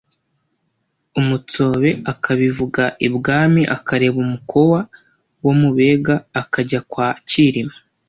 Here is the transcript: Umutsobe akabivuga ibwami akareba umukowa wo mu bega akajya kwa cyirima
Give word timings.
Umutsobe 1.19 1.89
akabivuga 2.13 2.83
ibwami 3.07 3.61
akareba 3.77 4.17
umukowa 4.25 4.79
wo 5.43 5.53
mu 5.59 5.69
bega 5.77 6.15
akajya 6.41 6.81
kwa 6.91 7.07
cyirima 7.29 7.75